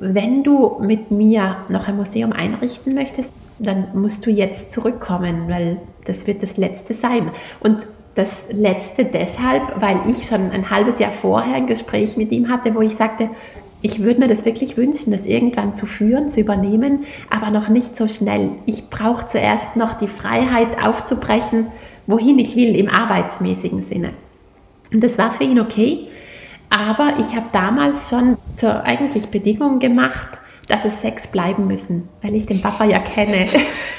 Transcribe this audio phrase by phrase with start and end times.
[0.00, 5.78] wenn du mit mir noch ein Museum einrichten möchtest, dann musst du jetzt zurückkommen, weil
[6.04, 7.30] das wird das letzte sein.
[7.60, 12.48] Und das letzte deshalb, weil ich schon ein halbes Jahr vorher ein Gespräch mit ihm
[12.48, 13.30] hatte, wo ich sagte,
[13.80, 17.96] ich würde mir das wirklich wünschen, das irgendwann zu führen, zu übernehmen, aber noch nicht
[17.96, 18.50] so schnell.
[18.66, 21.68] Ich brauche zuerst noch die Freiheit aufzubrechen,
[22.08, 24.10] wohin ich will im arbeitsmäßigen Sinne.
[24.92, 26.07] Und das war für ihn okay,
[26.70, 30.38] aber ich habe damals schon zur eigentlich Bedingung gemacht,
[30.68, 33.46] dass es sechs bleiben müssen, weil ich den Papa ja kenne.